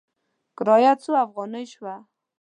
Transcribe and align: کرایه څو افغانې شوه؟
کرایه 0.57 0.93
څو 1.03 1.11
افغانې 1.25 1.63
شوه؟ 1.73 1.95